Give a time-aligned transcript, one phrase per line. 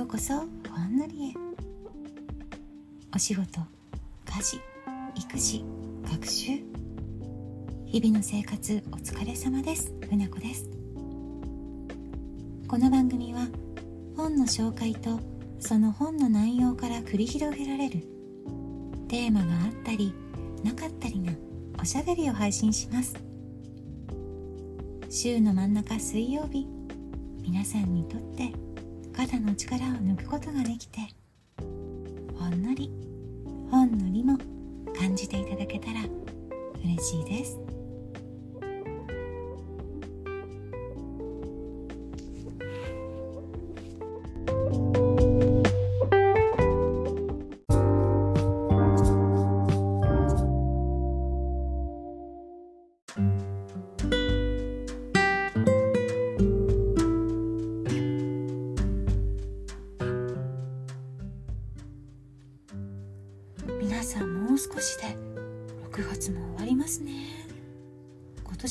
[0.00, 0.32] ようこそ。
[0.34, 0.44] ほ
[0.88, 1.34] んのりへ。
[3.14, 3.60] お仕事
[4.24, 4.58] 家事
[5.14, 5.62] 育児
[6.10, 6.52] 学習。
[7.84, 9.92] 日々の生活お疲れ様です。
[10.08, 10.70] ふなこです。
[12.66, 13.46] この番組は
[14.16, 15.20] 本の紹介と
[15.58, 18.00] その本の内容から繰り広げられる。
[19.06, 20.14] テーマがあったり
[20.64, 21.30] なかったりな
[21.78, 23.14] おしゃべりを配信します。
[25.10, 26.66] 週の真ん中水曜日
[27.42, 28.50] 皆さんにとって
[29.26, 30.98] 肩の力を抜くことができて
[32.38, 32.90] ほんのり
[33.70, 34.38] ほんのりも
[34.98, 36.00] 感じていただけたら
[36.82, 37.79] 嬉しいです。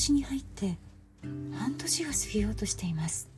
[0.00, 0.78] 年に入って
[1.52, 3.28] 半年が過ぎようとしています。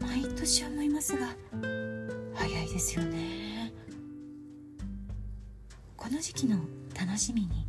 [0.00, 1.28] 毎年思いますが
[2.34, 3.70] 早いですよね。
[5.94, 6.56] この時期の
[6.98, 7.66] 楽しみに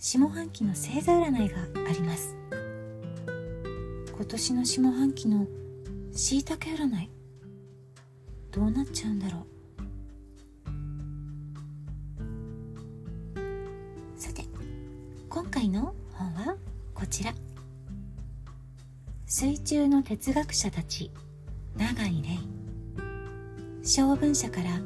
[0.00, 2.36] 下半期の星座占いがあります。
[4.12, 5.46] 今年の下半期の
[6.12, 7.10] しいたけ占い
[8.50, 9.46] どうなっちゃうんだろ
[14.16, 14.20] う。
[14.20, 14.44] さて
[15.28, 15.94] 今回の
[16.98, 17.32] こちら。
[19.24, 21.12] 水中の哲学者たち
[21.76, 22.28] 永井玲。
[23.84, 24.80] 小文社から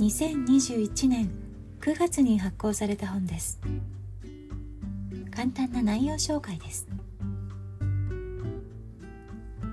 [0.00, 1.30] 2021年
[1.80, 3.60] 9月に発行された本です。
[5.30, 6.88] 簡単な内容紹介です。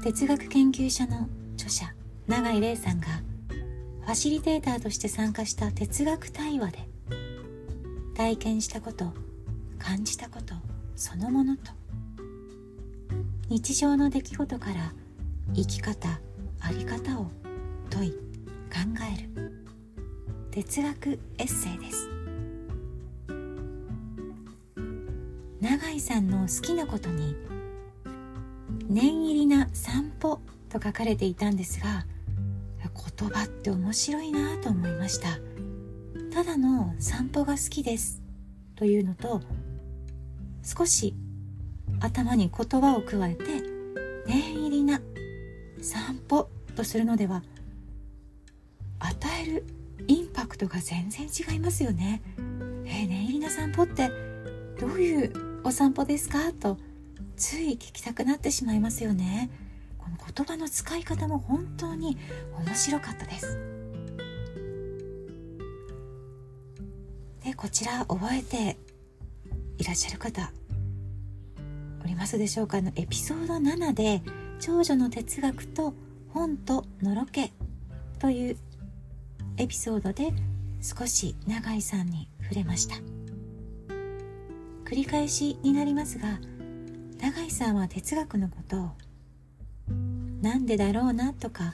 [0.04, 1.92] 哲学研究者の著者
[2.28, 3.08] 永井玲さんが
[4.02, 6.88] ファシリテーターとして参加した哲学対話で
[8.14, 9.11] 体験したこと
[9.80, 10.54] 感じたこと
[10.95, 11.79] そのものと。
[13.49, 14.93] 日常の出来事から
[15.55, 16.20] 生き方
[16.60, 17.32] あり方を
[17.89, 18.17] 問い考
[19.17, 19.65] える。
[20.52, 22.08] 哲学エッセイです。
[25.60, 27.36] 永井さんの好きなことに
[28.87, 30.39] 「念入りな散歩」
[30.70, 32.05] と書かれていたんですが
[33.20, 35.39] 言葉って面白いなと思いました。
[36.31, 38.21] ただの散歩が好きです
[38.76, 39.42] というのと
[40.64, 41.16] 少し
[41.99, 43.43] 頭に言葉を加えて
[44.26, 45.02] 念入りな
[45.82, 47.43] 散歩とするのでは
[48.99, 49.65] 与える
[50.08, 52.21] インパクトが全然違いますよね。
[52.86, 54.10] えー、念入りな散歩って
[54.80, 56.52] どういうお散歩ですか？
[56.54, 56.77] と
[57.36, 59.49] つい聞きたくなってしまいますよね。
[59.98, 62.17] この言葉の使い方も本当に
[62.66, 63.58] 面白かったです。
[67.43, 68.77] でこちら覚えて
[69.77, 70.52] いらっしゃる方
[72.19, 72.81] ますでしょうか？
[72.81, 74.21] のエピソード7で
[74.59, 75.93] 長女の哲学と
[76.33, 77.53] 本とのろけ
[78.19, 78.57] という
[79.55, 80.33] エピソードで
[80.81, 82.95] 少し永井さんに触れました。
[84.83, 86.39] 繰り返しになりますが
[87.21, 88.89] 永井さんは哲学のことを
[90.41, 91.73] なんでだろうなとか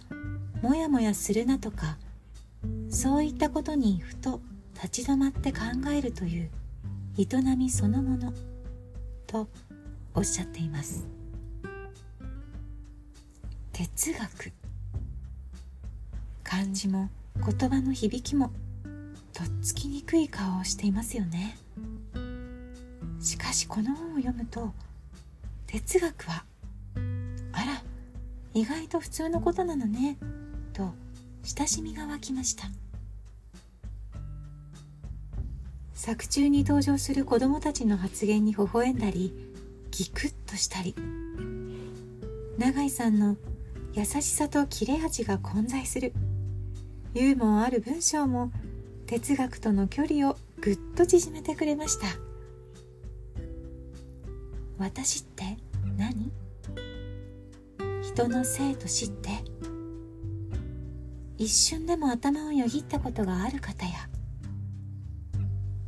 [0.62, 1.98] もやもやするなとか
[2.92, 4.42] そういったことにふと
[4.76, 5.60] 立ち止まって考
[5.92, 6.52] えるという
[7.18, 7.26] 営
[7.58, 8.32] みそのもの
[9.26, 9.48] と
[10.16, 11.06] おっしゃっています。
[13.74, 14.54] 哲学。
[16.44, 18.52] 漢字も言葉の響きも
[19.34, 21.58] とっつきにくい顔をしていますよね。
[23.20, 24.72] しかしこの本を読むと
[25.68, 26.46] 哲学は
[27.52, 27.84] あら
[28.54, 30.18] 意外と普通のことなのね
[30.72, 30.94] と
[31.44, 32.70] 親しみが湧きました。
[35.94, 39.55] 作中に登場する子供たちの発言に微笑んだり
[39.98, 40.94] ギクッとしたり
[42.58, 43.38] 永井さんの
[43.94, 46.12] 優しさと切れ味が混在する。
[47.14, 48.52] ユーモアある文章も
[49.08, 52.08] 哲学との距離をぐっと縮めてくれました。
[54.78, 55.58] 私って
[55.98, 56.30] 何？
[58.02, 59.30] 人の生と死って
[61.38, 64.10] 一瞬でも頭をよぎったことがある方や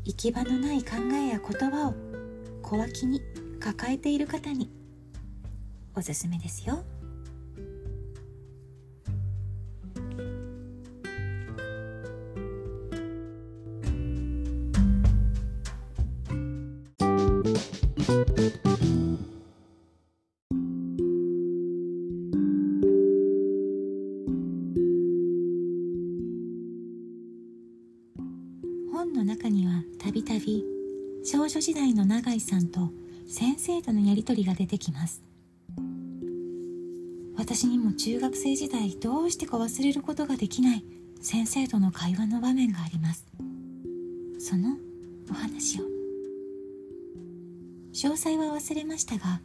[0.06, 1.94] 行き場のない考えや言葉を
[2.62, 3.22] 小脇に
[3.58, 4.70] 抱えている方に
[5.96, 6.84] おすすめですよ。
[28.92, 30.64] 本の中にはたびたび
[31.24, 32.90] 少女時代の永井さんと
[33.38, 35.22] 先生とのやりとりが出てきます。
[37.36, 40.84] 私にも中学生時代どうしてか忘れることができない
[41.22, 43.28] 先生との会話の場面があります。
[44.40, 44.78] その
[45.30, 45.84] お話を。
[47.94, 49.40] 詳細は忘れましたが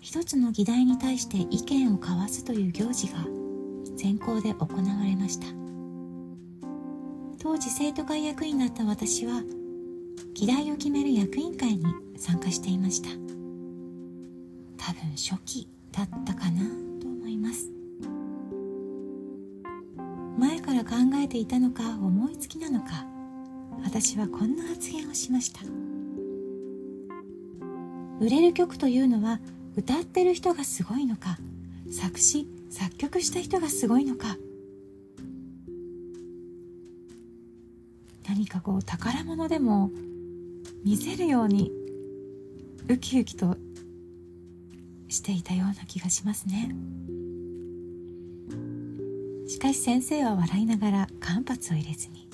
[0.00, 3.26] 一つの議題に対して意見を交わすという行事が
[3.94, 5.46] 全校で行われました。
[7.38, 9.42] 当時生徒会役員だった私は
[10.34, 11.84] 議題を決める役員会に
[12.16, 13.08] 参加していました。
[14.76, 16.62] 多分初期だったかな
[17.00, 17.70] と思います。
[20.38, 23.04] 前から考えていたのか思いつきなのか
[23.82, 25.60] 私はこんな発言をしました。
[28.20, 29.40] 売れる曲というのは
[29.76, 31.38] 歌ってる人がすごいのか
[31.90, 34.36] 作詞作曲した人がすごいのか。
[38.28, 39.90] 何かこう宝物でも
[40.84, 41.70] 見せるように
[42.88, 43.56] ウキウキと
[45.08, 46.74] していたような気がしますね。
[49.46, 52.28] しかし先生は笑いながら間髪を入れずに。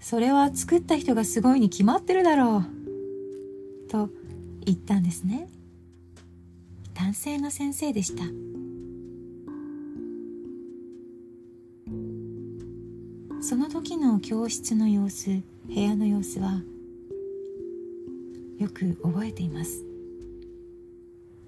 [0.00, 2.64] それは作った人がすごいに決まってるだろ
[3.86, 3.88] う。
[3.88, 4.10] と
[4.64, 5.48] 言ったんですね。
[6.94, 8.24] 男性の先生でした。
[13.42, 16.60] その時の教室の様子部屋の様子は
[18.60, 19.82] よく覚えています。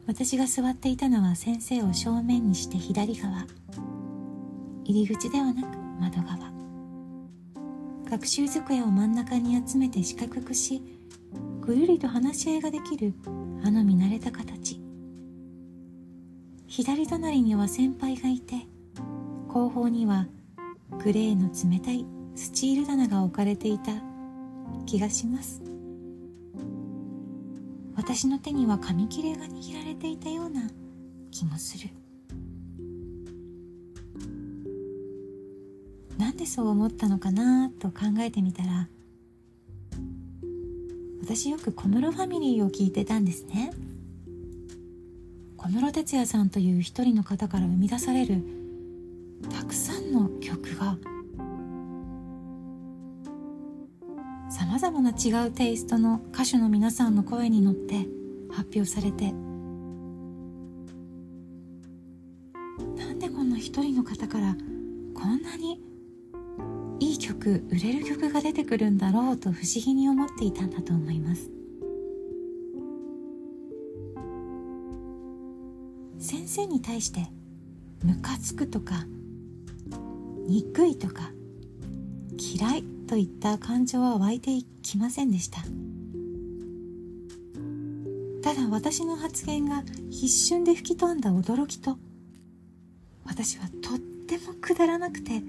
[0.07, 3.47] 私が座っていたのは先生を正面にして左側。
[4.85, 6.51] 入り口ではなく窓側。
[8.11, 10.83] 学習机を真ん中に集めて四角くし
[11.61, 13.13] ぐるりと話し合いができる
[13.63, 14.81] あの見慣れた形。
[16.67, 18.55] 左隣には先輩がいて
[19.49, 20.29] 後方には
[21.05, 23.93] グレーの冷たいスチール棚が置かれていた
[24.87, 25.72] 気がします。
[27.95, 30.63] 私の手には紙切れが握られていたような
[31.31, 31.91] 気もする。
[36.19, 38.89] なんでそう思ったのかなと考えてみたら
[41.21, 43.73] 私よく小室ファミリーを聞いてたんですね。
[45.57, 48.43] 小室哲哉さんという一人の方から生み出される
[49.51, 50.97] たくさんの曲が
[54.73, 58.07] まざまな違うテイストの歌手の皆さんの声に乗って
[58.51, 59.31] 発表されて。
[62.97, 64.57] なんでこんな一人の方から
[65.13, 65.79] こんなに
[67.01, 71.51] いい曲売れる曲が出てくるんだろうと不思議に思っていたんだと思います。
[76.19, 77.27] 先生に対して
[78.03, 79.05] ムカつくとか
[80.49, 81.31] 憎いとか
[82.39, 82.92] 嫌い。
[83.07, 85.59] といった感情は湧いていきませんでした。
[88.43, 91.97] ただ私の発言が一瞬で吹き飛んだ驚きと
[93.25, 95.43] 私はとってもくだらなくて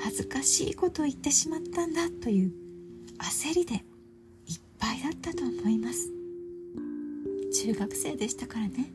[0.00, 2.52] 恥ずかしいことを言ってしまったんだという
[3.18, 3.82] 焦りでいっ
[4.78, 6.10] ぱいだったと思います。
[7.52, 8.92] 中学生でしたからね。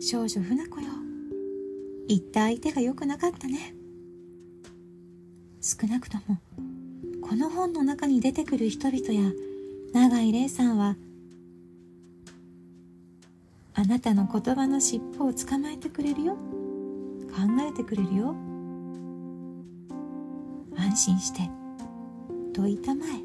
[0.00, 1.05] 少女船子よ。
[2.08, 3.74] 言った相手が良くなかったね。
[5.60, 6.38] 少なくとも
[7.20, 9.32] この本の中に出てくる人々や
[9.92, 10.94] 永井玲さんは
[13.74, 16.34] あなたの言葉の尻尾を捕まえてくれるよ。
[16.34, 18.34] 考えてくれるよ。
[20.76, 21.50] 安心して
[22.54, 23.20] と言ったまえ。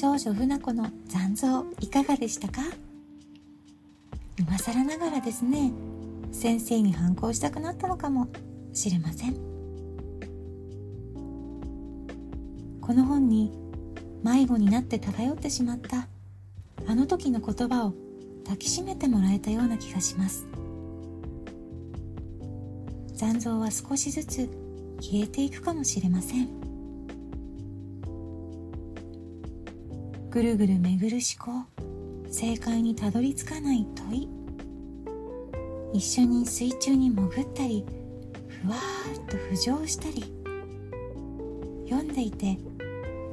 [0.00, 2.62] 少女船子の残像いかがでしたか？
[4.38, 5.72] 今更ながらですね
[6.32, 8.28] 先生に反抗したくなったのかも
[8.72, 9.34] しれません。
[12.80, 13.52] この本に
[14.24, 16.08] 迷子になって漂ってしまった
[16.86, 17.92] あの時の言葉を
[18.44, 20.46] 抱きしめてもらえたような気がします。
[23.12, 24.48] 残像は少しずつ
[25.02, 26.59] 消えていくかもしれません。
[30.30, 31.66] ぐるぐる巡る思考。
[32.30, 34.28] 正解にたどり着かない問い。
[35.92, 37.84] 一緒に水中に潜ったり
[38.62, 40.22] ふわーっと浮上したり。
[41.88, 42.56] 読んでいて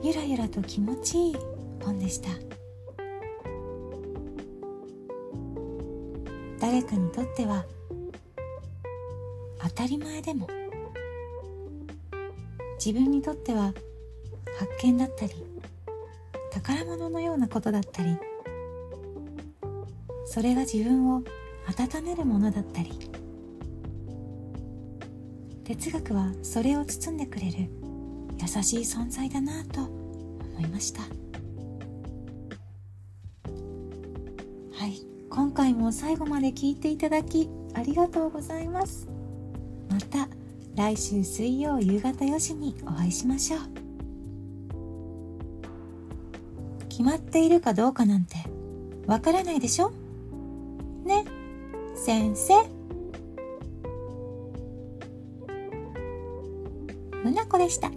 [0.01, 1.36] ゆらゆらと気持ちいい
[1.84, 2.30] 本でした。
[6.60, 7.63] 誰かにとっては
[9.62, 10.48] 当たり前でも
[12.84, 13.72] 自分にとっては
[14.58, 15.34] 発見だったり
[16.62, 18.18] 宝物のようなことだったり
[20.26, 21.24] それが自分を
[21.68, 22.92] 温めるものだったり
[25.64, 27.70] 哲学はそれを包んでくれる
[28.40, 31.02] 優しい存在だなと思いました。
[31.02, 31.08] は
[34.88, 35.02] い。
[35.30, 39.08] 今回も最後まで聞いていただきありがとうございます。
[39.90, 40.30] また
[40.76, 43.77] 来週水曜夕方4時にお会いしましょう。
[46.98, 48.38] 決まっているかどうかなんて
[49.06, 49.92] わからないでしょ？
[51.06, 51.25] ね？
[51.96, 52.56] 先生？
[57.24, 57.92] むなこでした。